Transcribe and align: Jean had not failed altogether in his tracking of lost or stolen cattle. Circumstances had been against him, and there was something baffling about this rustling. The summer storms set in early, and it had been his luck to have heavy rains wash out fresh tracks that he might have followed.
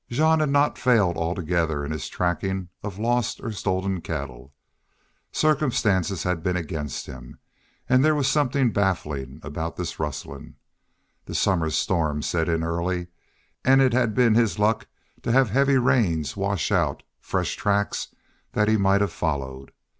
Jean 0.09 0.39
had 0.39 0.49
not 0.49 0.79
failed 0.79 1.15
altogether 1.15 1.85
in 1.85 1.91
his 1.91 2.09
tracking 2.09 2.69
of 2.81 2.97
lost 2.97 3.39
or 3.39 3.51
stolen 3.51 4.01
cattle. 4.01 4.51
Circumstances 5.31 6.23
had 6.23 6.41
been 6.41 6.57
against 6.57 7.05
him, 7.05 7.37
and 7.87 8.03
there 8.03 8.15
was 8.15 8.27
something 8.27 8.71
baffling 8.71 9.39
about 9.43 9.75
this 9.77 9.99
rustling. 9.99 10.55
The 11.25 11.35
summer 11.35 11.69
storms 11.69 12.25
set 12.25 12.49
in 12.49 12.63
early, 12.63 13.09
and 13.63 13.79
it 13.79 13.93
had 13.93 14.15
been 14.15 14.33
his 14.33 14.57
luck 14.57 14.87
to 15.21 15.31
have 15.31 15.51
heavy 15.51 15.77
rains 15.77 16.35
wash 16.35 16.71
out 16.71 17.03
fresh 17.19 17.55
tracks 17.55 18.07
that 18.53 18.67
he 18.67 18.77
might 18.77 19.01
have 19.01 19.13
followed. 19.13 19.71